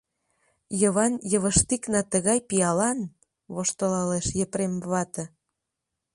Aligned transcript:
—Йыван-йывыштикна 0.81 2.01
тыгай 2.11 2.39
пиалан,— 2.49 2.99
воштылалеш 3.53 4.25
Епрем 4.43 4.73
вате. 4.91 5.23